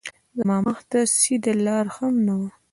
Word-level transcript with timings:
زما 0.37 0.57
مخ 0.65 0.79
ته 0.89 0.99
سیده 1.17 1.53
لار 1.65 1.85
هم 1.95 2.13
نه 2.25 2.33
وه 2.39 2.49